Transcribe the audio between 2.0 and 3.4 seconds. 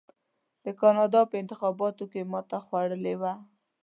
کې ماته خوړلې وه.